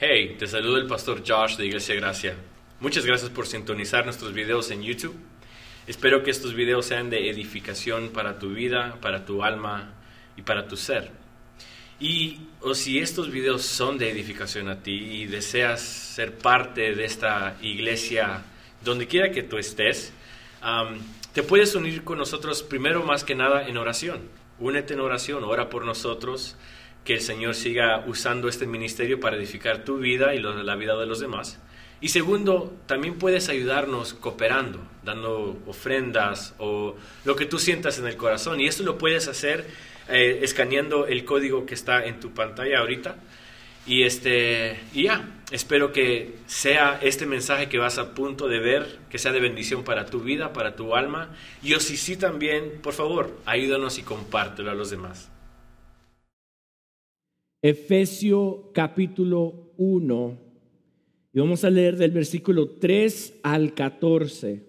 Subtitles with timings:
[0.00, 2.36] Hey, te saluda el pastor Josh de Iglesia Gracia.
[2.78, 5.16] Muchas gracias por sintonizar nuestros videos en YouTube.
[5.88, 9.92] Espero que estos videos sean de edificación para tu vida, para tu alma
[10.36, 11.10] y para tu ser.
[11.98, 17.04] Y o si estos videos son de edificación a ti y deseas ser parte de
[17.04, 18.44] esta iglesia
[18.84, 20.12] donde quiera que tú estés,
[21.32, 24.20] te puedes unir con nosotros primero más que nada en oración.
[24.60, 26.56] Únete en oración, ora por nosotros
[27.08, 31.06] que el Señor siga usando este ministerio para edificar tu vida y la vida de
[31.06, 31.58] los demás.
[32.02, 38.18] Y segundo, también puedes ayudarnos cooperando, dando ofrendas o lo que tú sientas en el
[38.18, 38.60] corazón.
[38.60, 39.64] Y esto lo puedes hacer
[40.10, 43.16] eh, escaneando el código que está en tu pantalla ahorita.
[43.86, 48.98] Y, este, y ya, espero que sea este mensaje que vas a punto de ver,
[49.08, 51.34] que sea de bendición para tu vida, para tu alma.
[51.62, 55.30] Y o si sí también, por favor, ayúdanos y compártelo a los demás.
[57.60, 60.38] Efesio capítulo 1.
[61.32, 64.62] Y vamos a leer del versículo 3 al 14.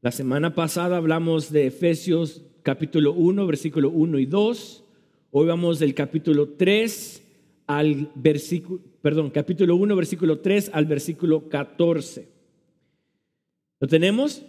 [0.00, 4.84] La semana pasada hablamos de Efesios capítulo 1, versículo 1 y 2.
[5.32, 7.22] Hoy vamos del capítulo 3
[7.66, 12.28] al versículo, perdón, capítulo 1, versículo 3 al versículo 14.
[13.80, 14.42] ¿Lo tenemos?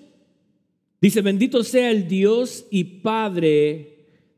[1.02, 3.93] Dice, bendito sea el Dios y Padre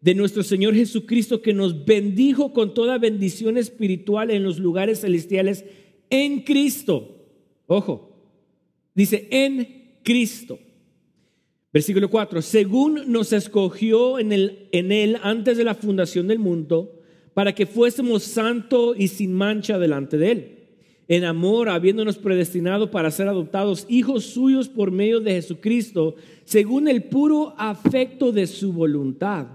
[0.05, 5.65] de nuestro Señor Jesucristo que nos bendijo con toda bendición espiritual en los lugares celestiales
[6.11, 7.25] en Cristo.
[7.65, 8.15] Ojo,
[8.93, 10.59] dice en Cristo.
[11.73, 17.01] Versículo 4, según nos escogió en, el, en Él antes de la fundación del mundo,
[17.33, 20.51] para que fuésemos santo y sin mancha delante de Él,
[21.07, 27.05] en amor, habiéndonos predestinado para ser adoptados hijos suyos por medio de Jesucristo, según el
[27.05, 29.47] puro afecto de su voluntad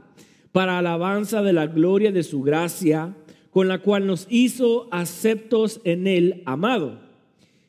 [0.52, 3.14] para alabanza de la gloria de su gracia,
[3.50, 7.00] con la cual nos hizo aceptos en el amado,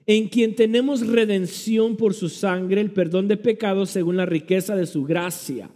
[0.06, 4.86] en quien tenemos redención por su sangre, el perdón de pecados según la riqueza de
[4.86, 5.70] su gracia,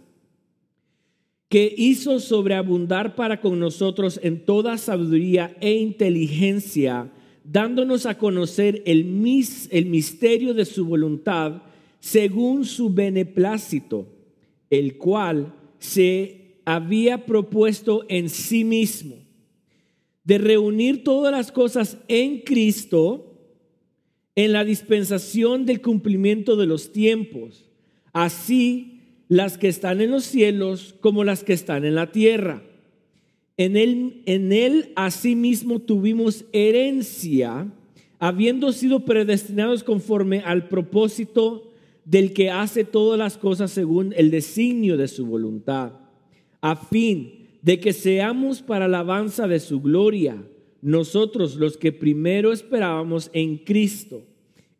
[1.48, 7.10] que hizo sobreabundar para con nosotros en toda sabiduría e inteligencia,
[7.44, 11.62] dándonos a conocer el, mis, el misterio de su voluntad
[12.00, 14.06] según su beneplácito,
[14.70, 19.14] el cual se había propuesto en sí mismo
[20.24, 23.32] de reunir todas las cosas en Cristo
[24.34, 27.70] en la dispensación del cumplimiento de los tiempos,
[28.12, 32.62] así las que están en los cielos como las que están en la tierra.
[33.56, 37.72] En él, en él asimismo tuvimos herencia,
[38.18, 41.70] habiendo sido predestinados conforme al propósito
[42.04, 46.05] del que hace todas las cosas según el designio de su voluntad
[46.66, 50.42] a fin de que seamos para alabanza de su gloria,
[50.82, 54.24] nosotros los que primero esperábamos en Cristo.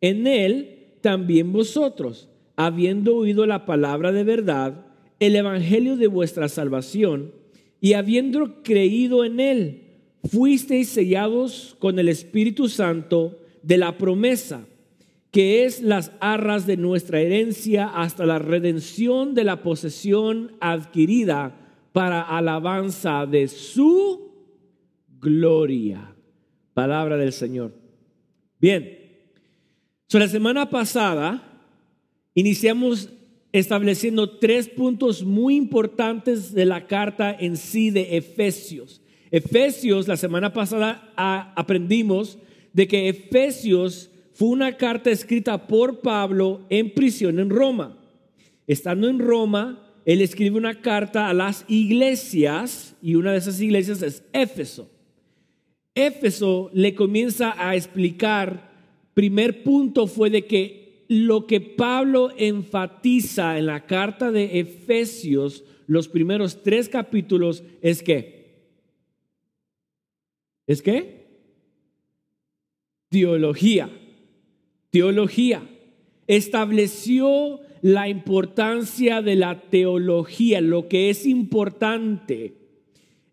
[0.00, 4.86] En Él también vosotros, habiendo oído la palabra de verdad,
[5.20, 7.30] el Evangelio de vuestra salvación,
[7.80, 9.82] y habiendo creído en Él,
[10.24, 14.66] fuisteis sellados con el Espíritu Santo de la promesa,
[15.30, 21.62] que es las arras de nuestra herencia hasta la redención de la posesión adquirida
[21.96, 24.30] para alabanza de su
[25.18, 26.14] gloria.
[26.74, 27.72] Palabra del Señor.
[28.60, 28.98] Bien,
[30.06, 31.42] so, la semana pasada
[32.34, 33.08] iniciamos
[33.50, 39.00] estableciendo tres puntos muy importantes de la carta en sí de Efesios.
[39.30, 42.36] Efesios, la semana pasada aprendimos
[42.74, 47.96] de que Efesios fue una carta escrita por Pablo en prisión en Roma.
[48.66, 54.02] Estando en Roma, él escribe una carta a las iglesias y una de esas iglesias
[54.02, 54.88] es Éfeso.
[55.96, 58.70] Éfeso le comienza a explicar,
[59.14, 66.06] primer punto fue de que lo que Pablo enfatiza en la carta de Efesios, los
[66.06, 68.62] primeros tres capítulos, es que,
[70.68, 71.26] ¿es que?
[73.08, 73.90] Teología,
[74.90, 75.68] teología.
[76.28, 80.60] Estableció la importancia de la teología.
[80.60, 82.54] Lo que es importante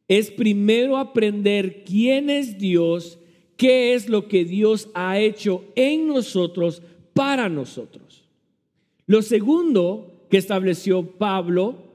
[0.07, 3.17] es primero aprender quién es Dios,
[3.57, 6.83] qué es lo que Dios ha hecho en nosotros
[7.15, 8.25] para nosotros.
[9.07, 11.85] Lo segundo que estableció Pablo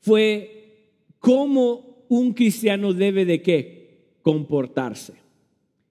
[0.00, 5.12] fue cómo un cristiano debe de qué comportarse.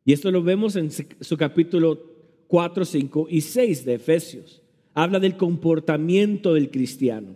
[0.04, 2.02] Y esto lo vemos en su capítulo
[2.48, 4.64] 4, 5 y 6 de Efesios
[4.96, 7.36] habla del comportamiento del cristiano.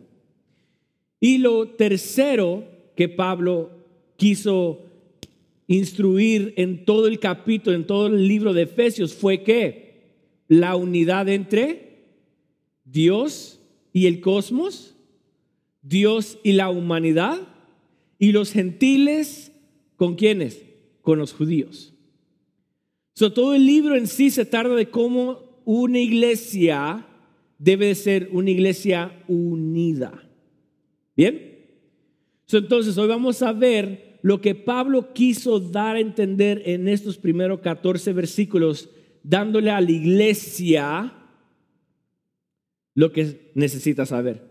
[1.19, 2.63] Y lo tercero
[2.95, 3.69] que Pablo
[4.15, 4.79] quiso
[5.67, 9.89] instruir en todo el capítulo, en todo el libro de Efesios fue que
[10.47, 12.07] la unidad entre
[12.85, 13.59] Dios
[13.94, 14.95] y el cosmos,
[15.81, 17.39] Dios y la humanidad,
[18.17, 19.51] y los gentiles,
[19.95, 20.63] ¿con quiénes?
[21.01, 21.94] Con los judíos.
[23.13, 27.06] Todo el libro en sí se trata de cómo una iglesia
[27.59, 30.23] debe de ser una iglesia unida.
[31.15, 31.47] ¿Bien?
[32.51, 37.59] entonces, hoy vamos a ver lo que Pablo quiso dar a entender en estos primeros
[37.59, 38.89] 14 versículos,
[39.21, 41.13] dándole a la iglesia
[42.95, 44.41] lo que necesita saber.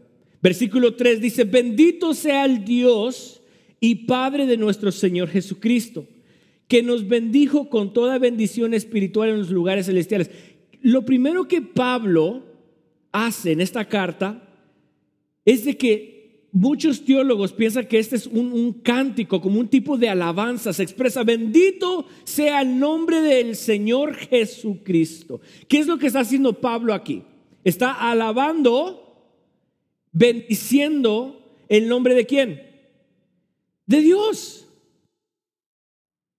[0.41, 3.43] Versículo 3 dice, bendito sea el Dios
[3.81, 6.07] y Padre de nuestro Señor Jesucristo,
[6.69, 10.31] que nos bendijo con toda bendición espiritual en los lugares celestiales.
[10.83, 12.48] Lo primero que Pablo
[13.13, 14.43] hace en esta carta
[15.45, 16.19] es de que
[16.53, 20.73] muchos teólogos piensan que este es un, cántico, como un tipo de alabanza.
[20.73, 25.41] Se expresa, bendito sea el nombre del Señor Jesucristo.
[25.69, 27.23] ¿Qué es lo que está haciendo Pablo aquí?
[27.65, 29.33] Está alabando,
[30.13, 32.63] bendiciendo el nombre de quién?
[33.87, 34.67] De Dios.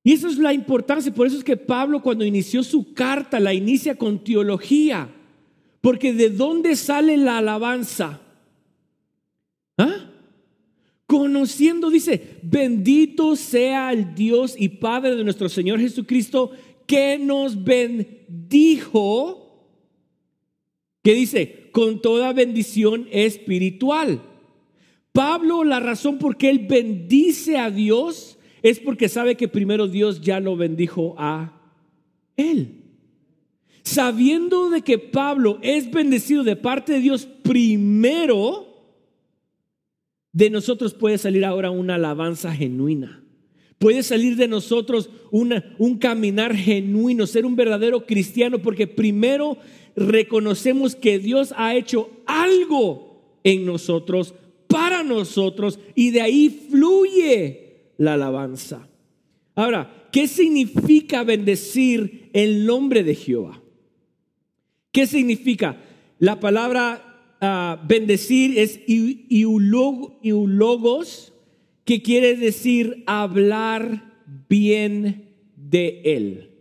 [0.03, 1.13] Y esa es la importancia.
[1.13, 5.15] Por eso es que Pablo cuando inició su carta la inicia con teología.
[5.81, 8.21] Porque de dónde sale la alabanza?
[9.77, 10.11] ¿Ah?
[11.05, 16.51] Conociendo, dice, bendito sea el Dios y Padre de nuestro Señor Jesucristo,
[16.85, 19.47] que nos bendijo,
[21.01, 24.21] que dice, con toda bendición espiritual.
[25.11, 30.21] Pablo, la razón por qué él bendice a Dios es porque sabe que primero Dios
[30.21, 31.59] ya lo bendijo a
[32.35, 32.78] él.
[33.89, 38.67] Sabiendo de que Pablo es bendecido de parte de Dios primero,
[40.31, 43.23] de nosotros puede salir ahora una alabanza genuina.
[43.79, 49.57] Puede salir de nosotros un caminar genuino, ser un verdadero cristiano, porque primero
[49.95, 54.35] reconocemos que Dios ha hecho algo en nosotros,
[54.67, 58.87] para nosotros, y de ahí fluye la alabanza.
[59.55, 63.63] Ahora, ¿qué significa bendecir el nombre de Jehová?
[64.91, 65.77] ¿Qué significa?
[66.17, 67.05] La palabra
[67.87, 70.13] bendecir es iulogos,
[71.85, 76.51] que quiere decir hablar bien de Él.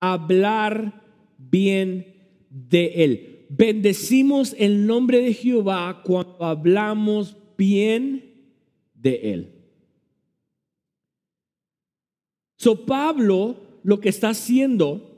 [0.00, 1.02] Hablar
[1.38, 2.06] bien
[2.50, 3.46] de Él.
[3.48, 8.24] Bendecimos el nombre de Jehová cuando hablamos bien
[8.94, 9.54] de Él.
[12.56, 15.09] So Pablo lo que está haciendo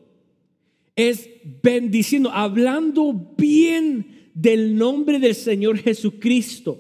[0.97, 1.29] es
[1.63, 6.79] bendiciendo, hablando bien del nombre del Señor Jesucristo.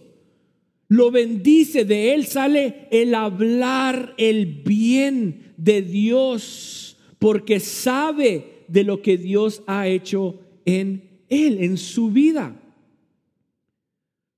[0.89, 9.01] Lo bendice, de él sale el hablar el bien de Dios, porque sabe de lo
[9.01, 12.59] que Dios ha hecho en él, en su vida.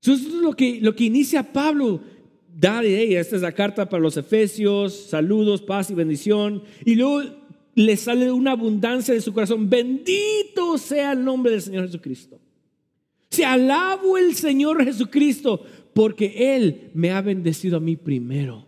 [0.01, 1.99] Eso es lo que, lo que inicia Pablo.
[2.57, 6.63] Dale, esta es la carta para los Efesios, saludos, paz y bendición.
[6.85, 7.23] Y luego
[7.75, 9.69] le sale una abundancia de su corazón.
[9.69, 12.39] Bendito sea el nombre del Señor Jesucristo.
[13.29, 15.63] Se alabo el Señor Jesucristo
[15.93, 18.65] porque Él me ha bendecido a mí primero.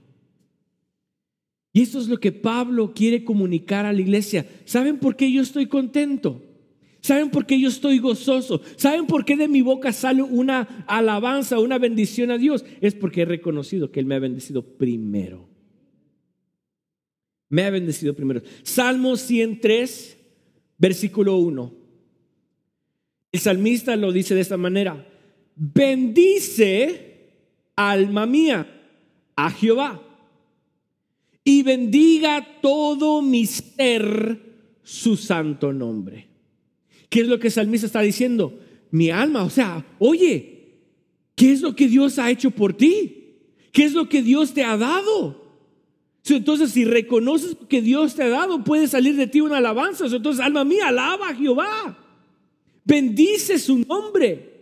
[1.71, 4.45] Y eso es lo que Pablo quiere comunicar a la iglesia.
[4.65, 6.41] ¿Saben por qué yo estoy contento?
[7.01, 8.61] ¿Saben por qué yo estoy gozoso?
[8.75, 12.65] ¿Saben por qué de mi boca sale una alabanza, una bendición a Dios?
[12.81, 15.47] Es porque he reconocido que Él me ha bendecido primero.
[17.49, 18.41] Me ha bendecido primero.
[18.63, 20.17] Salmo 103,
[20.77, 21.73] versículo 1.
[23.31, 25.05] El salmista lo dice de esta manera,
[25.55, 27.07] bendice
[27.75, 28.67] alma mía
[29.35, 30.01] a Jehová
[31.43, 34.41] y bendiga todo mi ser
[34.83, 36.27] su santo nombre.
[37.09, 38.59] ¿Qué es lo que el salmista está diciendo?
[38.91, 40.79] Mi alma, o sea, oye,
[41.35, 43.35] ¿qué es lo que Dios ha hecho por ti?
[43.71, 45.46] ¿Qué es lo que Dios te ha dado?
[46.35, 50.05] Entonces, si reconoces que Dios te ha dado, puede salir de ti una alabanza.
[50.05, 51.97] Entonces, alma mía, alaba a Jehová.
[52.83, 54.57] Bendice su nombre.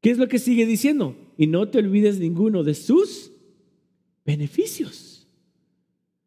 [0.00, 1.16] ¿Qué es lo que sigue diciendo?
[1.38, 3.32] Y no te olvides ninguno de sus
[4.24, 5.26] beneficios.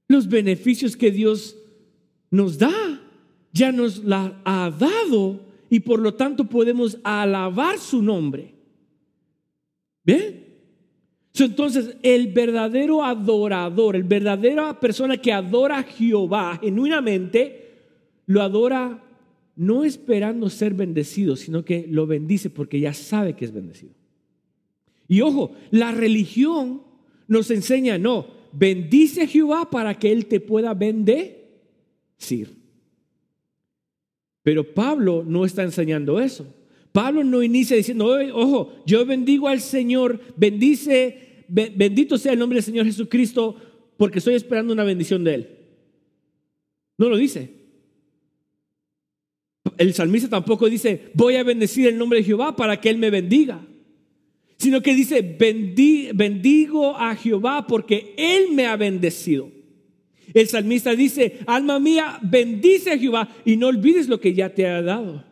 [0.08, 1.56] Los beneficios que Dios
[2.32, 3.02] nos da,
[3.54, 8.56] ya nos la ha dado y por lo tanto podemos alabar su nombre.
[10.04, 10.47] ¿Bien?
[11.46, 17.68] Entonces, el verdadero adorador, el verdadera persona que adora a Jehová genuinamente,
[18.26, 19.04] lo adora
[19.56, 23.94] no esperando ser bendecido, sino que lo bendice porque ya sabe que es bendecido.
[25.08, 26.84] Y ojo, la religión
[27.28, 31.38] nos enseña, no, bendice a Jehová para que Él te pueda bendecir.
[34.44, 36.46] Pero Pablo no está enseñando eso.
[36.92, 42.64] Pablo no inicia diciendo, ojo, yo bendigo al Señor, bendice, bendito sea el nombre del
[42.64, 43.56] Señor Jesucristo,
[43.98, 45.50] porque estoy esperando una bendición de Él.
[46.98, 47.52] No lo dice.
[49.78, 53.10] El salmista tampoco dice, voy a bendecir el nombre de Jehová para que Él me
[53.10, 53.66] bendiga.
[54.58, 59.52] Sino que dice, bendigo a Jehová porque Él me ha bendecido.
[60.34, 64.68] El salmista dice, alma mía, bendice a Jehová y no olvides lo que ya te
[64.68, 65.24] ha dado.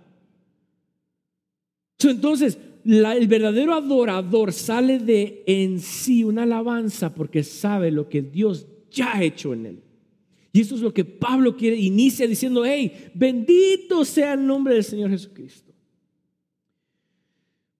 [1.99, 8.67] Entonces, el verdadero adorador sale de en sí una alabanza porque sabe lo que Dios
[8.91, 9.83] ya ha hecho en él.
[10.53, 14.83] Y eso es lo que Pablo quiere, inicia diciendo, hey, bendito sea el nombre del
[14.83, 15.73] Señor Jesucristo.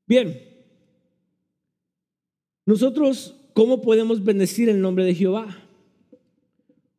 [0.07, 0.41] Bien,
[2.65, 5.55] nosotros, ¿cómo podemos bendecir el nombre de Jehová?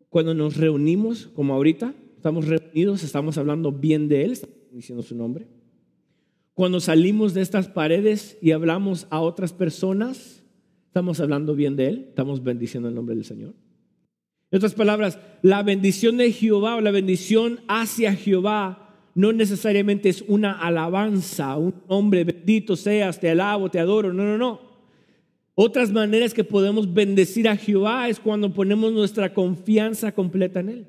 [0.09, 5.15] Cuando nos reunimos, como ahorita, estamos reunidos, estamos hablando bien de Él, estamos diciendo su
[5.15, 5.47] nombre.
[6.57, 10.43] Cuando salimos de estas paredes y hablamos a otras personas,
[10.87, 13.53] estamos hablando bien de Él, estamos bendiciendo el nombre del Señor.
[14.51, 20.25] En otras palabras, la bendición de Jehová o la bendición hacia Jehová no necesariamente es
[20.29, 24.15] una alabanza, un hombre bendito seas, te alabo, te adoro.
[24.15, 24.63] No, no, no.
[25.55, 30.87] Otras maneras que podemos bendecir a Jehová es cuando ponemos nuestra confianza completa en Él.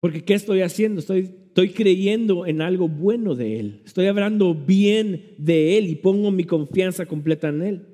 [0.00, 1.00] Porque ¿qué estoy haciendo?
[1.00, 1.28] Estoy,
[1.74, 3.82] creyendo en algo bueno de Él.
[3.84, 7.86] Estoy hablando bien de Él y pongo mi confianza completa en Él.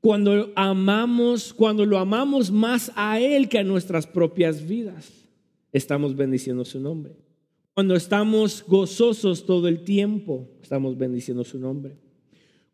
[0.00, 5.12] Cuando amamos, cuando lo amamos más a Él que a nuestras propias vidas,
[5.72, 7.16] estamos bendiciendo su nombre.
[7.74, 11.96] Cuando estamos gozosos todo el tiempo, estamos bendiciendo su nombre.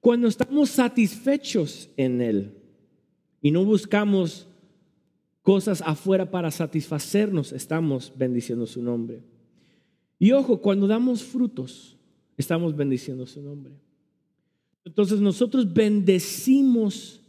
[0.00, 2.52] Cuando estamos satisfechos en Él
[3.40, 4.46] y no buscamos
[5.42, 9.22] cosas afuera para satisfacernos, estamos bendiciendo su nombre.
[10.18, 11.96] Y ojo, cuando damos frutos,
[12.36, 13.74] estamos bendiciendo su nombre.
[14.84, 17.20] Entonces nosotros bendecimos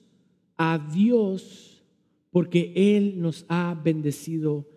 [0.58, 1.84] a Dios
[2.32, 4.68] porque Él nos ha bendecido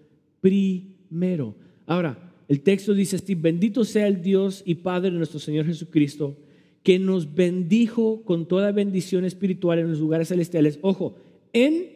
[0.41, 1.55] primero.
[1.87, 6.37] Ahora, el texto dice así, bendito sea el Dios y Padre de nuestro Señor Jesucristo,
[6.83, 10.79] que nos bendijo con toda bendición espiritual en los lugares celestiales.
[10.83, 11.17] Ojo,
[11.53, 11.89] ¿en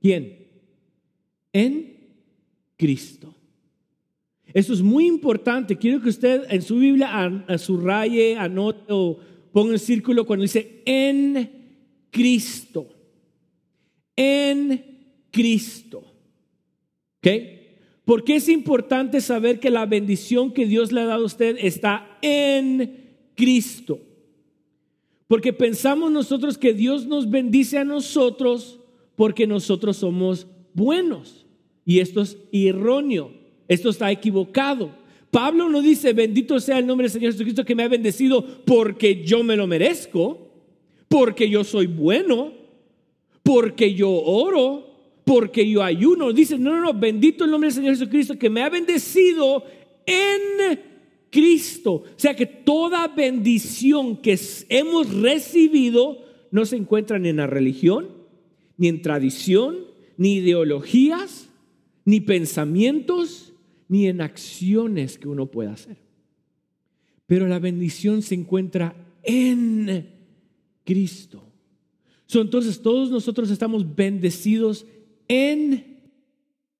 [0.00, 0.41] quién?
[1.52, 1.96] En
[2.76, 3.34] Cristo.
[4.52, 5.76] Eso es muy importante.
[5.76, 9.18] Quiero que usted en su Biblia subraye, anote o
[9.52, 11.50] ponga en círculo cuando dice en
[12.10, 12.86] Cristo
[14.16, 14.84] en
[15.30, 16.02] Cristo.
[17.18, 17.28] ¿Ok?
[18.04, 22.18] Porque es importante saber que la bendición que Dios le ha dado a usted está
[22.20, 24.00] en Cristo.
[25.28, 28.80] Porque pensamos nosotros que Dios nos bendice a nosotros
[29.16, 31.41] porque nosotros somos buenos.
[31.84, 33.32] Y esto es erróneo,
[33.68, 34.90] esto está equivocado.
[35.30, 39.24] Pablo no dice, bendito sea el nombre del Señor Jesucristo que me ha bendecido porque
[39.24, 40.50] yo me lo merezco,
[41.08, 42.62] porque yo soy bueno
[43.42, 44.86] porque yo oro,
[45.24, 46.32] porque yo ayuno.
[46.32, 49.64] Dice, no, no, no, bendito el nombre del Señor Jesucristo que me ha bendecido
[50.06, 50.78] en
[51.30, 51.92] Cristo.
[51.94, 58.08] O sea que toda bendición que hemos recibido no se encuentra ni en la religión,
[58.76, 59.78] ni en tradición,
[60.16, 61.48] ni ideologías,
[62.04, 63.52] ni pensamientos,
[63.88, 65.98] ni en acciones que uno pueda hacer.
[67.26, 70.08] Pero la bendición se encuentra en
[70.84, 71.52] Cristo
[72.40, 74.86] entonces todos nosotros estamos bendecidos
[75.28, 76.00] en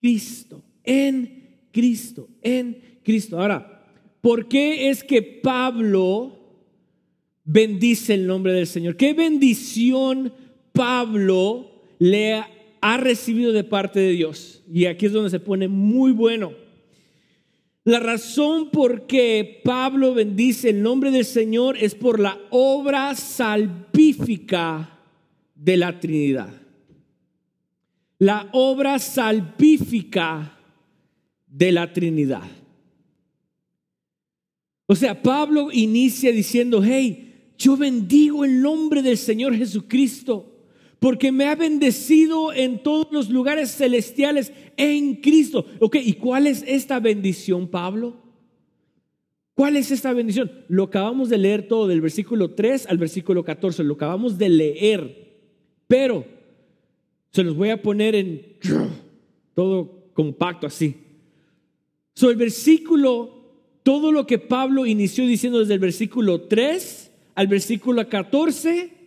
[0.01, 3.41] Cristo, en Cristo, en Cristo.
[3.41, 3.87] Ahora,
[4.21, 6.39] ¿por qué es que Pablo
[7.45, 8.97] bendice el nombre del Señor?
[8.97, 10.33] ¿Qué bendición
[10.73, 12.43] Pablo le
[12.83, 14.63] ha recibido de parte de Dios?
[14.71, 16.53] Y aquí es donde se pone muy bueno.
[17.85, 25.01] La razón por qué Pablo bendice el nombre del Señor es por la obra salvífica
[25.55, 26.53] de la Trinidad.
[28.19, 30.59] La obra salvífica
[31.47, 32.49] de la Trinidad.
[34.87, 40.52] O sea, Pablo inicia diciendo, hey, yo bendigo el nombre del Señor Jesucristo
[41.03, 45.67] porque me ha bendecido en todos los lugares celestiales en Cristo.
[45.81, 48.23] Ok, ¿y cuál es esta bendición, Pablo?
[49.55, 50.53] ¿Cuál es esta bendición?
[50.69, 55.41] Lo acabamos de leer todo, del versículo 3 al versículo 14, lo acabamos de leer.
[55.89, 56.25] Pero
[57.33, 58.59] se los voy a poner en
[59.55, 60.95] todo compacto así.
[62.15, 63.43] So, el versículo,
[63.83, 69.02] todo lo que Pablo inició diciendo desde el versículo 3 al versículo 14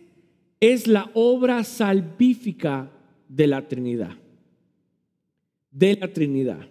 [0.60, 2.90] es la obra salvífica
[3.28, 4.16] de la Trinidad.
[5.70, 6.66] De la Trinidad.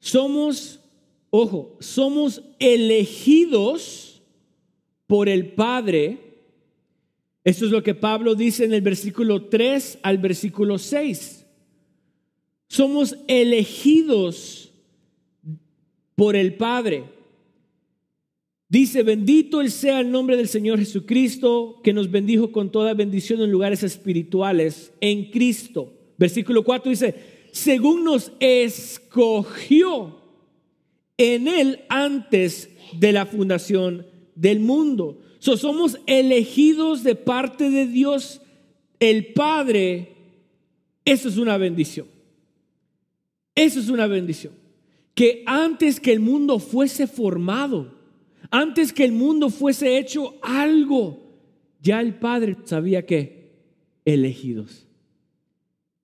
[0.00, 0.80] Somos,
[1.30, 4.22] ojo, somos elegidos
[5.06, 6.18] por el Padre.
[7.42, 11.46] Esto es lo que Pablo dice en el versículo 3 al versículo 6.
[12.68, 14.72] Somos elegidos
[16.14, 17.04] por el Padre.
[18.74, 23.40] Dice, bendito el sea el nombre del Señor Jesucristo, que nos bendijo con toda bendición
[23.40, 25.92] en lugares espirituales en Cristo.
[26.18, 27.14] Versículo 4 dice,
[27.52, 30.20] según nos escogió
[31.16, 35.20] en Él antes de la fundación del mundo.
[35.38, 38.40] somos elegidos de parte de Dios
[38.98, 40.16] el Padre.
[41.04, 42.08] Eso es una bendición.
[43.54, 44.52] Eso es una bendición.
[45.14, 47.93] Que antes que el mundo fuese formado,
[48.50, 51.20] antes que el mundo fuese hecho algo,
[51.80, 53.52] ya el Padre sabía que
[54.04, 54.86] elegidos.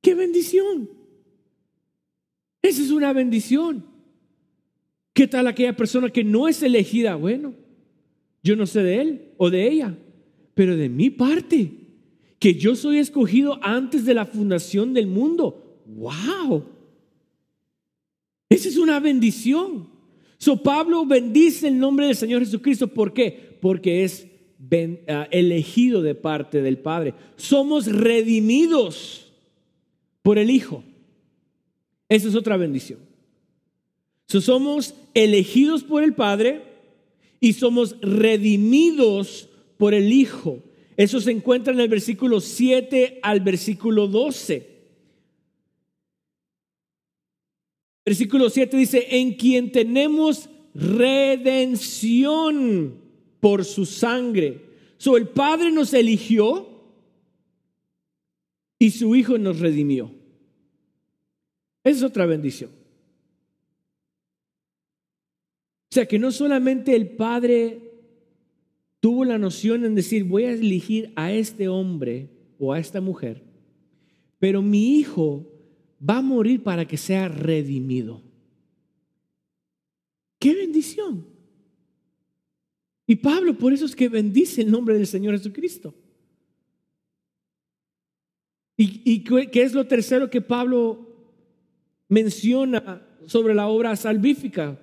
[0.01, 0.91] ¡Qué bendición!
[2.63, 3.85] Esa es una bendición.
[5.13, 7.17] ¿Qué tal aquella persona que no es elegida?
[7.17, 7.55] Bueno,
[8.43, 9.97] yo no sé de él o de ella,
[10.55, 11.73] pero de mi parte,
[12.39, 15.83] que yo soy escogido antes de la fundación del mundo.
[15.87, 16.65] ¡Wow!
[18.49, 19.90] Esa es una bendición.
[20.63, 22.89] Pablo bendice el nombre del Señor Jesucristo.
[22.89, 23.59] ¿Por qué?
[23.61, 24.27] Porque es
[25.09, 27.15] ah, elegido de parte del Padre.
[27.37, 29.33] Somos redimidos
[30.23, 30.83] por el Hijo.
[32.09, 32.99] Esa es otra bendición.
[34.27, 36.63] So somos elegidos por el Padre
[37.41, 40.63] y somos redimidos por el Hijo.
[40.97, 44.70] Eso se encuentra en el versículo 7 al versículo 12.
[48.11, 52.17] Versículo 7 dice, en quien tenemos redención
[53.39, 54.65] por su sangre.
[54.97, 56.69] So, el Padre nos eligió
[58.81, 60.11] y su Hijo nos redimió.
[61.85, 62.71] Esa es otra bendición.
[65.93, 67.93] O sea que no solamente el Padre
[68.99, 73.45] tuvo la noción en decir, voy a elegir a este hombre o a esta mujer,
[74.41, 75.60] pero mi hijo
[76.09, 78.23] va a morir para que sea redimido.
[80.39, 81.27] ¡Qué bendición!
[83.07, 85.95] Y Pablo por eso es que bendice el nombre del Señor Jesucristo.
[88.77, 91.07] ¿Y, qué es lo tercero que Pablo
[92.09, 94.81] menciona sobre la obra salvífica?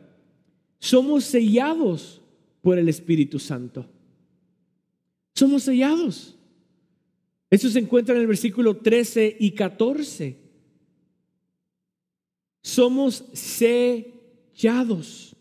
[0.78, 2.22] Somos sellados
[2.62, 3.90] por el Espíritu Santo.
[5.34, 6.38] Somos sellados.
[7.50, 10.47] Eso se encuentra en el versículo 13 y 14
[12.68, 15.34] somos sellados.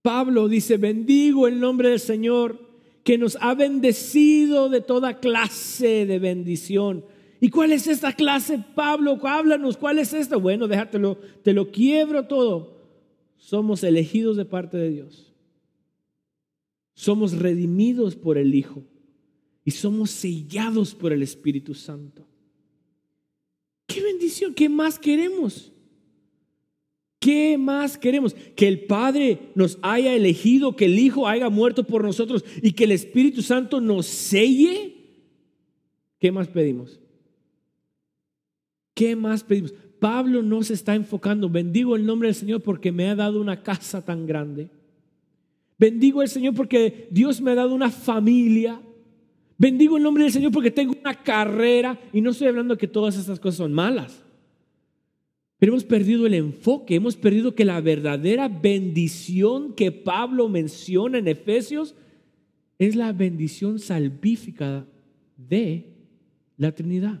[0.00, 2.60] Pablo dice, bendigo el nombre del Señor
[3.02, 7.04] que nos ha bendecido de toda clase de bendición.
[7.40, 9.18] ¿Y cuál es esta clase, Pablo?
[9.26, 10.36] Háblanos, ¿cuál es esta?
[10.36, 12.78] Bueno, déjatelo, te lo quiebro todo.
[13.36, 15.34] Somos elegidos de parte de Dios.
[16.94, 18.84] Somos redimidos por el Hijo
[19.64, 22.24] y somos sellados por el Espíritu Santo.
[23.86, 24.54] ¡Qué bendición!
[24.54, 25.72] ¿Qué más queremos?
[27.18, 28.34] ¿Qué más queremos?
[28.54, 32.84] Que el Padre nos haya elegido, que el Hijo haya muerto por nosotros y que
[32.84, 34.94] el Espíritu Santo nos selle.
[36.18, 37.00] ¿Qué más pedimos?
[38.92, 39.72] ¿Qué más pedimos?
[39.98, 43.62] Pablo no se está enfocando, bendigo el nombre del Señor porque me ha dado una
[43.62, 44.68] casa tan grande.
[45.78, 48.80] Bendigo al Señor porque Dios me ha dado una familia.
[49.56, 53.16] Bendigo el nombre del Señor porque tengo una carrera y no estoy hablando que todas
[53.16, 54.22] estas cosas son malas.
[55.58, 61.28] Pero hemos perdido el enfoque, hemos perdido que la verdadera bendición que Pablo menciona en
[61.28, 61.94] Efesios
[62.78, 64.86] es la bendición salvífica
[65.36, 65.94] de
[66.56, 67.20] la Trinidad.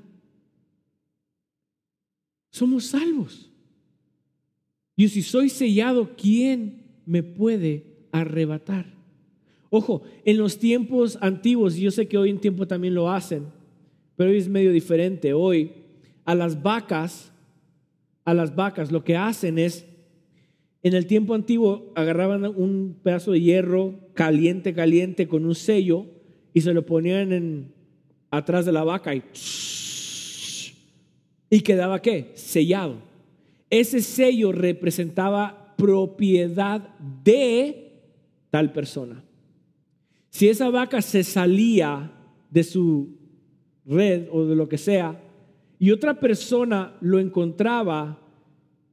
[2.50, 3.50] Somos salvos.
[4.96, 8.93] Y si soy sellado, ¿quién me puede arrebatar?
[9.76, 13.46] Ojo, en los tiempos antiguos, yo sé que hoy en tiempo también lo hacen,
[14.14, 15.32] pero hoy es medio diferente.
[15.32, 15.72] Hoy
[16.24, 17.32] a las vacas,
[18.24, 19.84] a las vacas lo que hacen es,
[20.84, 26.06] en el tiempo antiguo agarraban un pedazo de hierro caliente, caliente con un sello
[26.52, 27.72] y se lo ponían en,
[28.30, 29.24] atrás de la vaca y,
[31.50, 32.30] y quedaba qué?
[32.34, 32.98] Sellado.
[33.70, 38.04] Ese sello representaba propiedad de
[38.50, 39.24] tal persona.
[40.34, 42.10] Si esa vaca se salía
[42.50, 43.16] de su
[43.86, 45.22] red o de lo que sea
[45.78, 48.18] y otra persona lo encontraba,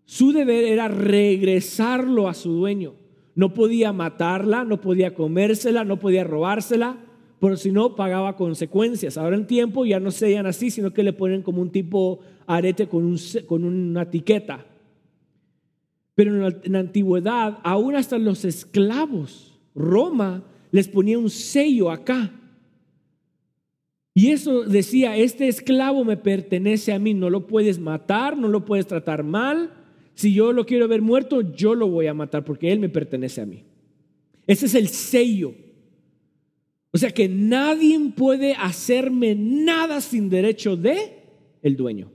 [0.06, 2.94] su deber era regresarlo a su dueño.
[3.34, 6.98] No podía matarla, no podía comérsela, no podía robársela,
[7.40, 9.18] pero si no pagaba consecuencias.
[9.18, 12.88] Ahora en tiempo ya no sellan así, sino que le ponen como un tipo arete
[12.88, 14.64] con, un, con una etiqueta.
[16.14, 21.92] Pero en la, en la antigüedad, aún hasta los esclavos, Roma les ponía un sello
[21.92, 22.32] acá.
[24.14, 28.66] Y eso decía, este esclavo me pertenece a mí, no lo puedes matar, no lo
[28.66, 29.74] puedes tratar mal.
[30.16, 33.42] Si yo lo quiero ver muerto, yo lo voy a matar porque él me pertenece
[33.42, 33.64] a mí.
[34.48, 35.54] Ese es el sello.
[36.92, 41.24] O sea que nadie puede hacerme nada sin derecho de
[41.62, 42.12] el dueño.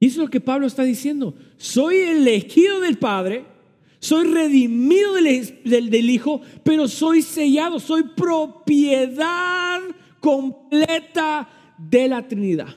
[0.00, 1.34] Y eso es lo que Pablo está diciendo.
[1.56, 3.44] Soy elegido del Padre,
[4.04, 9.80] soy redimido del, del, Hijo, pero soy sellado, soy propiedad
[10.20, 12.68] completa de la Trinidad.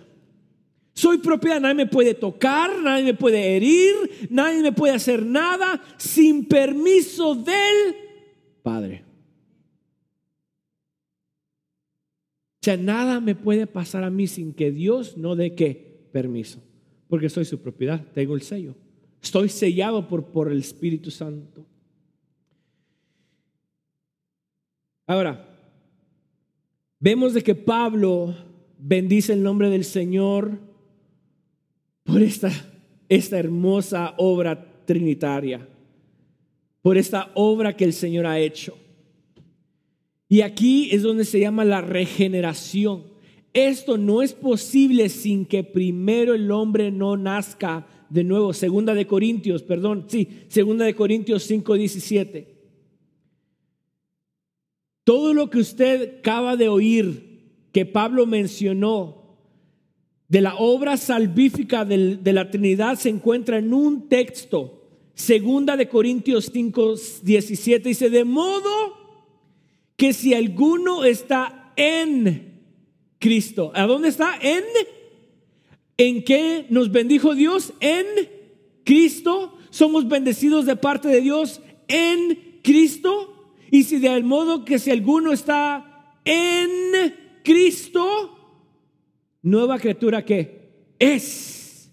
[0.93, 5.83] Soy propiedad, nadie me puede tocar, nadie me puede herir, nadie me puede hacer nada
[5.97, 7.95] sin permiso del
[8.63, 9.03] Padre.
[12.61, 16.63] O sea, nada me puede pasar a mí sin que Dios no dé qué permiso,
[17.09, 18.75] porque soy su propiedad, tengo el sello.
[19.21, 21.65] Estoy sellado por, por el Espíritu Santo.
[25.05, 25.47] Ahora,
[26.99, 28.35] Vemos de que Pablo
[28.79, 30.59] bendice el nombre del Señor
[32.03, 32.51] por esta,
[33.07, 35.67] esta hermosa obra trinitaria,
[36.81, 38.75] por esta obra que el Señor ha hecho.
[40.27, 43.03] Y aquí es donde se llama la regeneración.
[43.53, 48.53] Esto no es posible sin que primero el hombre no nazca de nuevo.
[48.53, 52.57] Segunda de Corintios, perdón, sí, segunda de Corintios 5, 17.
[55.03, 57.27] Todo lo que usted acaba de oír
[57.71, 59.37] que Pablo mencionó
[60.27, 66.49] de la obra salvífica de la Trinidad se encuentra en un texto, segunda de Corintios
[66.51, 68.69] 5, 17, dice, de modo
[69.95, 72.61] que si alguno está en
[73.19, 74.37] Cristo, ¿a dónde está?
[74.41, 74.63] En,
[75.97, 77.73] ¿en qué nos bendijo Dios?
[77.79, 78.05] En
[78.83, 83.53] Cristo, somos bendecidos de parte de Dios en Cristo.
[83.69, 88.37] Y si de modo que si alguno está en Cristo,
[89.41, 91.91] nueva criatura que es.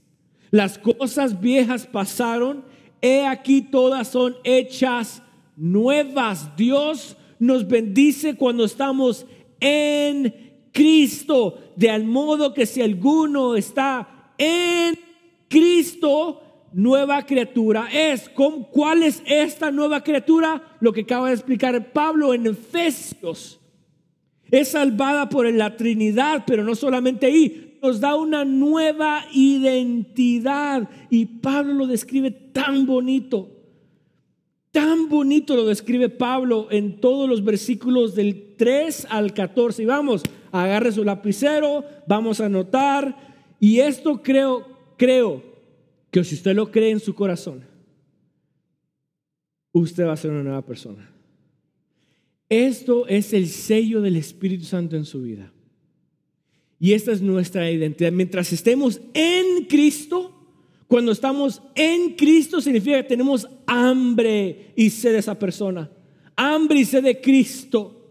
[0.51, 2.65] Las cosas viejas pasaron,
[3.01, 5.23] he aquí todas son hechas
[5.57, 6.57] nuevas.
[6.57, 9.27] Dios nos bendice cuando estamos
[9.61, 10.44] en
[10.75, 14.99] Cristo, de al modo que si alguno está en
[15.49, 18.29] Cristo, nueva criatura es.
[18.29, 20.77] ¿Cuál es esta nueva criatura?
[20.81, 23.61] Lo que acaba de explicar Pablo en Efesios.
[24.51, 30.91] Es salvada por la Trinidad, pero no solamente ahí, nos da una nueva identidad.
[31.09, 33.49] Y Pablo lo describe tan bonito.
[34.73, 39.85] Tan bonito lo describe Pablo en todos los versículos del 3 al 14.
[39.85, 40.25] Y vamos,
[40.63, 43.17] agarre su lapicero, vamos a anotar.
[43.59, 44.65] Y esto creo,
[44.97, 45.43] creo
[46.11, 47.65] que si usted lo cree en su corazón,
[49.73, 51.11] usted va a ser una nueva persona.
[52.49, 55.53] Esto es el sello del Espíritu Santo en su vida.
[56.79, 58.13] Y esta es nuestra identidad.
[58.13, 60.31] Mientras estemos en Cristo,
[60.87, 65.91] cuando estamos en Cristo significa que tenemos hambre y sed de esa persona.
[66.37, 68.04] Hambre y sed de Cristo.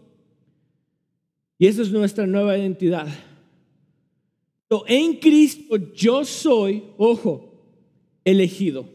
[1.58, 3.06] Y esa es nuestra nueva identidad.
[4.86, 7.52] En Cristo yo soy, ojo,
[8.24, 8.88] elegido.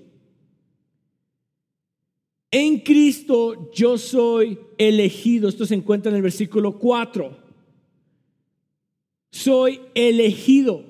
[2.51, 5.47] En Cristo yo soy elegido.
[5.47, 7.37] Esto se encuentra en el versículo 4.
[9.31, 10.83] Soy elegido.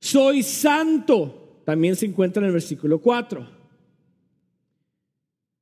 [0.00, 1.62] Soy santo.
[1.64, 3.48] También se encuentra en el versículo 4.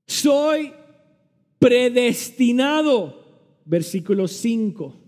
[0.06, 0.72] Soy
[1.60, 3.21] predestinado.
[3.64, 5.02] Versículo 5.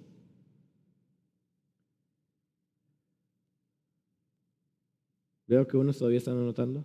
[5.47, 6.85] Veo que unos todavía están anotando.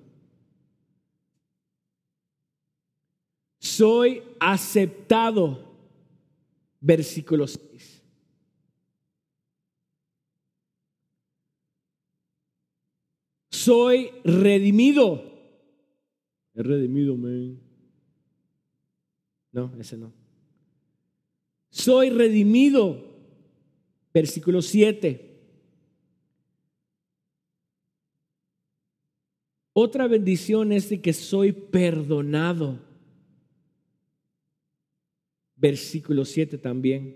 [3.59, 5.67] Soy aceptado.
[6.81, 8.03] Versículo 6.
[13.49, 15.23] Soy redimido.
[16.53, 17.59] Es redimido, man.
[19.51, 20.18] No, ese no.
[21.79, 23.05] Soy redimido.
[24.13, 25.27] Versículo 7.
[29.71, 32.79] Otra bendición es de que soy perdonado.
[35.55, 37.15] Versículo 7 también.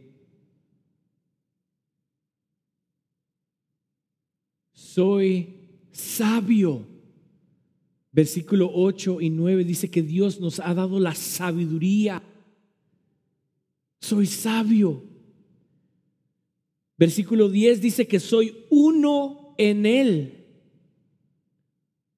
[4.71, 5.55] Soy
[5.91, 6.87] sabio.
[8.13, 12.23] Versículo 8 y 9 dice que Dios nos ha dado la sabiduría.
[14.03, 15.01] Soy sabio.
[16.97, 20.45] Versículo 10 dice que soy uno en Él.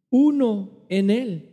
[0.10, 1.50] Uno en Él.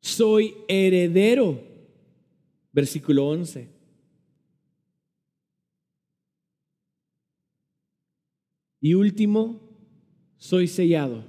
[0.00, 1.60] Soy heredero.
[2.70, 3.68] Versículo 11.
[8.80, 9.60] Y último,
[10.36, 11.24] soy sellado.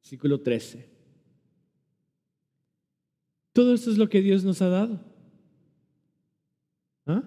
[0.00, 0.95] Versículo 13.
[3.56, 5.00] Todo esto es lo que Dios nos ha dado.
[7.06, 7.22] ¿Ah?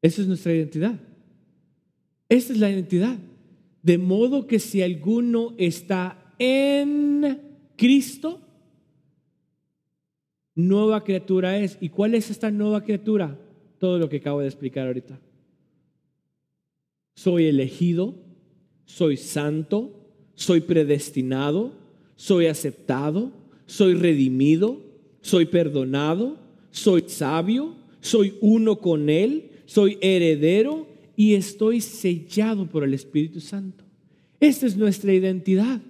[0.00, 0.98] Esa es nuestra identidad.
[2.30, 3.18] Esa es la identidad.
[3.82, 7.42] De modo que si alguno está en
[7.76, 8.40] Cristo,
[10.54, 11.76] nueva criatura es.
[11.82, 13.38] ¿Y cuál es esta nueva criatura?
[13.78, 15.20] Todo lo que acabo de explicar ahorita.
[17.16, 18.14] Soy elegido,
[18.86, 21.74] soy santo, soy predestinado,
[22.16, 23.39] soy aceptado,
[23.70, 24.80] soy redimido,
[25.20, 26.36] soy perdonado,
[26.72, 33.84] soy sabio, soy uno con Él, soy heredero y estoy sellado por el Espíritu Santo.
[34.40, 35.80] Esta es nuestra identidad.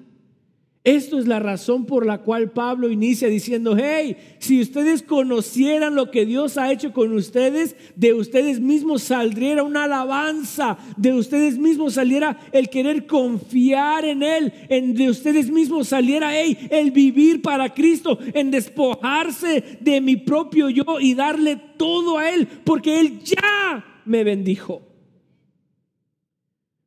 [0.83, 6.11] Esto es la razón por la cual Pablo inicia diciendo, hey, si ustedes conocieran lo
[6.11, 11.95] que Dios ha hecho con ustedes, de ustedes mismos saldría una alabanza, de ustedes mismos
[11.95, 18.19] saliera el querer confiar en Él, en de ustedes mismos saliera, el vivir para Cristo,
[18.33, 24.25] en despojarse de mi propio yo y darle todo a Él, porque Él ya me
[24.25, 24.90] bendijo.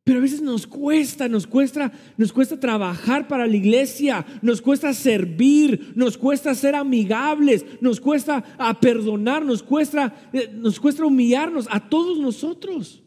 [0.03, 4.93] Pero a veces nos cuesta, nos cuesta, nos cuesta trabajar para la iglesia, nos cuesta
[4.93, 11.67] servir, nos cuesta ser amigables, nos cuesta a perdonar, nos cuesta, eh, nos cuesta humillarnos
[11.69, 13.01] a todos nosotros.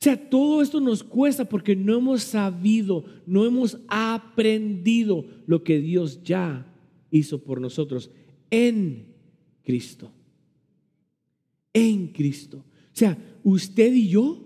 [0.00, 5.80] O sea, todo esto nos cuesta porque no hemos sabido, no hemos aprendido lo que
[5.80, 6.72] Dios ya
[7.10, 8.12] hizo por nosotros
[8.50, 9.16] en
[9.64, 10.12] Cristo.
[11.72, 12.58] En Cristo.
[12.58, 14.45] O sea, usted y yo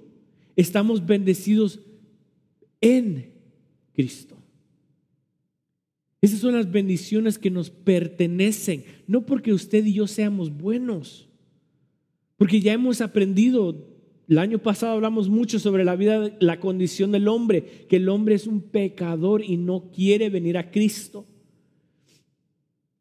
[0.60, 1.80] estamos bendecidos
[2.80, 3.32] en
[3.92, 4.36] Cristo.
[6.22, 11.28] Esas son las bendiciones que nos pertenecen, no porque usted y yo seamos buenos,
[12.36, 13.88] porque ya hemos aprendido,
[14.28, 18.34] el año pasado hablamos mucho sobre la vida, la condición del hombre, que el hombre
[18.34, 21.26] es un pecador y no quiere venir a Cristo.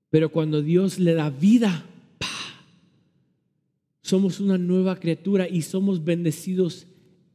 [0.09, 1.85] Pero cuando Dios le da vida,
[4.01, 6.87] somos una nueva criatura y somos bendecidos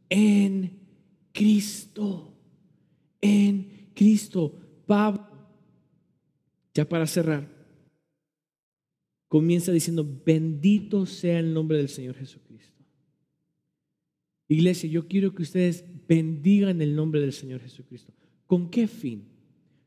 [0.09, 0.79] en
[1.33, 2.35] Cristo.
[3.21, 4.61] En Cristo.
[4.87, 5.27] Pablo,
[6.75, 7.49] ya para cerrar,
[9.29, 12.85] comienza diciendo, bendito sea el nombre del Señor Jesucristo.
[14.49, 18.13] Iglesia, yo quiero que ustedes bendigan el nombre del Señor Jesucristo.
[18.47, 19.25] ¿Con qué fin?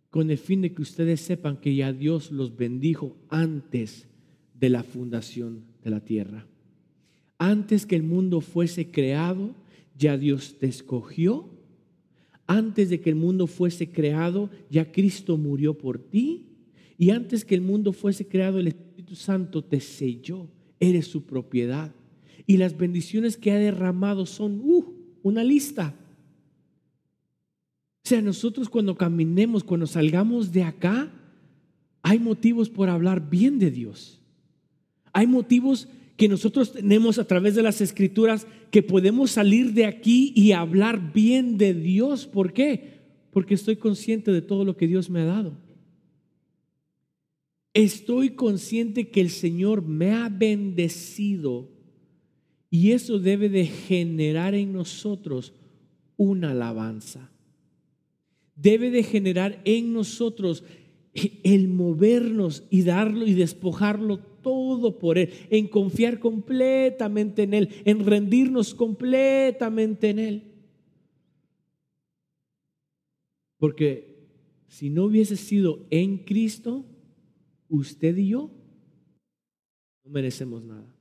[0.09, 4.07] Con el fin de que ustedes sepan que ya Dios los bendijo antes
[4.53, 6.47] de la fundación de la tierra.
[7.37, 9.53] Antes que el mundo fuese creado,
[9.97, 11.49] ya Dios te escogió.
[12.45, 16.45] Antes de que el mundo fuese creado, ya Cristo murió por ti.
[16.97, 20.47] Y antes que el mundo fuese creado, el Espíritu Santo te selló.
[20.79, 21.93] Eres su propiedad.
[22.45, 24.85] Y las bendiciones que ha derramado son uh,
[25.23, 25.93] una lista.
[28.05, 31.11] O sea, nosotros cuando caminemos, cuando salgamos de acá,
[32.01, 34.21] hay motivos por hablar bien de Dios.
[35.11, 40.33] Hay motivos que nosotros tenemos a través de las escrituras que podemos salir de aquí
[40.35, 42.25] y hablar bien de Dios.
[42.25, 42.97] ¿Por qué?
[43.31, 45.53] Porque estoy consciente de todo lo que Dios me ha dado.
[47.73, 51.69] Estoy consciente que el Señor me ha bendecido
[52.71, 55.53] y eso debe de generar en nosotros
[56.17, 57.29] una alabanza.
[58.55, 60.63] Debe de generar en nosotros
[61.43, 68.05] el movernos y darlo y despojarlo todo por Él, en confiar completamente en Él, en
[68.05, 70.43] rendirnos completamente en Él.
[73.57, 74.25] Porque
[74.69, 76.85] si no hubiese sido en Cristo,
[77.67, 78.49] usted y yo
[80.05, 80.95] no merecemos nada.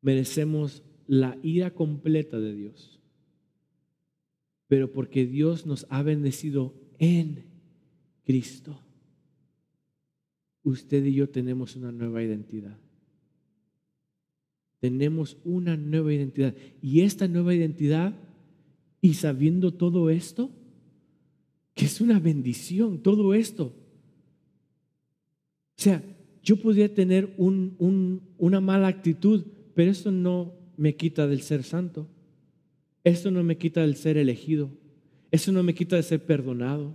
[0.00, 3.00] Merecemos la ira completa de Dios.
[4.66, 7.44] Pero porque Dios nos ha bendecido en
[8.24, 8.80] Cristo
[10.64, 12.76] usted y yo tenemos una nueva identidad.
[14.80, 16.54] Tenemos una nueva identidad.
[16.82, 18.14] Y esta nueva identidad,
[19.00, 20.50] y sabiendo todo esto,
[21.74, 23.66] que es una bendición, todo esto.
[25.76, 26.02] O sea,
[26.42, 32.06] yo podría tener una mala actitud, pero eso no me quita del ser santo.
[33.02, 34.70] Esto no me quita el ser elegido.
[35.30, 36.94] Eso no me quita de ser perdonado.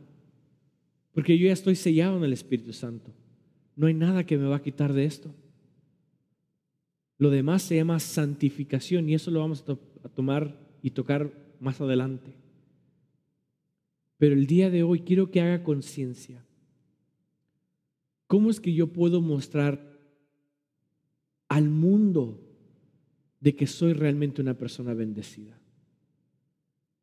[1.12, 3.12] Porque yo ya estoy sellado en el Espíritu Santo.
[3.80, 5.34] No hay nada que me va a quitar de esto.
[7.18, 9.64] Lo demás se llama santificación y eso lo vamos
[10.04, 12.36] a tomar y tocar más adelante.
[14.18, 16.46] Pero el día de hoy quiero que haga conciencia.
[18.28, 19.98] ¿Cómo es que yo puedo mostrar
[21.48, 22.38] al mundo
[23.40, 25.58] de que soy realmente una persona bendecida?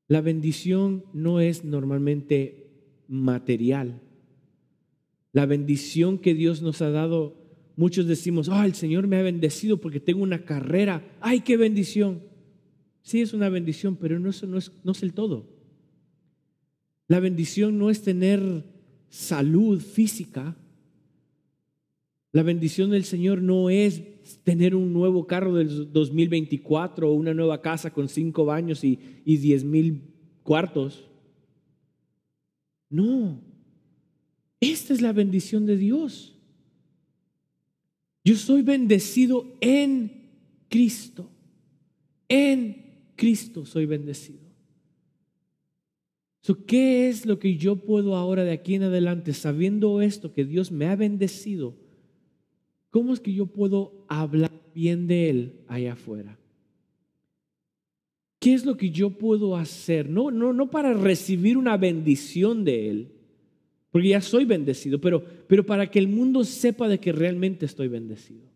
[0.09, 4.03] La bendición no es normalmente material.
[5.37, 7.37] La bendición que Dios nos ha dado,
[7.77, 11.07] muchos decimos, oh, el Señor me ha bendecido porque tengo una carrera.
[11.21, 12.23] ¡Ay, qué bendición!
[13.03, 15.47] Sí es una bendición, pero no, no, es, no es el todo.
[17.07, 18.65] La bendición no es tener
[19.11, 20.57] salud física.
[22.33, 24.05] La bendición del Señor no es
[24.43, 29.37] tener un nuevo carro del 2024 o una nueva casa con cinco baños y, y
[29.37, 31.05] diez mil cuartos.
[32.89, 33.43] No,
[34.61, 36.35] esta es la bendición de Dios.
[38.25, 40.31] Yo soy bendecido en
[40.69, 41.31] Cristo.
[42.29, 44.47] En Cristo soy bendecido.
[46.55, 50.71] ¿Qué es lo que yo puedo ahora de aquí en adelante, sabiendo esto, que Dios
[50.71, 51.75] me ha bendecido?
[52.91, 56.39] ¿Cómo es que yo puedo hablar bien de Él allá afuera?
[58.39, 60.09] ¿Qué es lo que yo puedo hacer?
[60.09, 63.13] No, no, no para recibir una bendición de Él,
[63.97, 67.89] porque ya soy bendecido, pero, pero para que el mundo sepa de que realmente estoy
[67.89, 68.47] bendecido.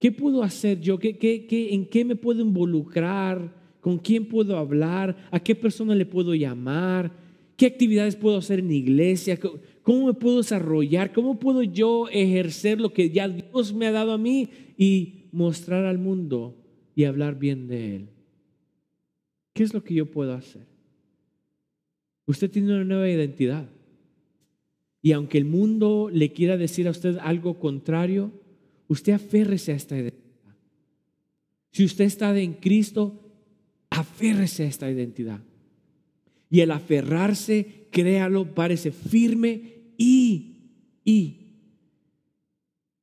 [0.00, 0.98] ¿Qué puedo hacer yo?
[0.98, 3.54] ¿Qué, qué, qué, ¿En qué me puedo involucrar?
[3.82, 5.28] ¿Con quién puedo hablar?
[5.30, 7.12] ¿A qué persona le puedo llamar?
[7.54, 9.38] ¿Qué actividades puedo hacer en iglesia?
[9.82, 11.12] ¿Cómo me puedo desarrollar?
[11.12, 15.84] ¿Cómo puedo yo ejercer lo que ya Dios me ha dado a mí y mostrar
[15.84, 16.56] al mundo
[16.94, 18.08] y hablar bien de Él?
[19.52, 20.71] ¿Qué es lo que yo puedo hacer?
[22.26, 23.68] Usted tiene una nueva identidad.
[25.00, 28.30] Y aunque el mundo le quiera decir a usted algo contrario,
[28.86, 30.22] usted aférrese a esta identidad.
[31.72, 33.20] Si usted está en Cristo,
[33.90, 35.40] aférrese a esta identidad.
[36.48, 40.56] Y el aferrarse, créalo, parece firme y,
[41.04, 41.38] y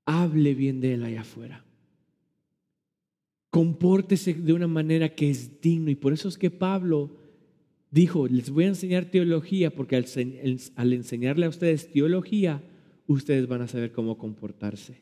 [0.06, 1.66] hable bien de él allá afuera.
[3.50, 5.90] Compórtese de una manera que es digno.
[5.90, 7.10] Y por eso es que Pablo
[7.92, 12.64] dijo, les voy a enseñar teología, porque al, enseñarle a ustedes teología,
[13.08, 15.02] ustedes van a saber cómo comportarse.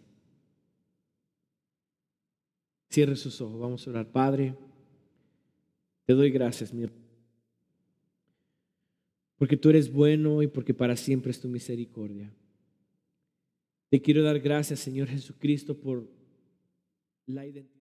[2.90, 4.12] Cierre sus ojos, vamos a orar.
[4.12, 4.56] Padre.
[6.06, 6.86] Te doy gracias, mi
[9.38, 12.34] porque tú eres bueno y porque para siempre es tu misericordia.
[13.90, 16.10] Te quiero dar gracias, Señor Jesucristo, por
[17.28, 17.68] la identidad.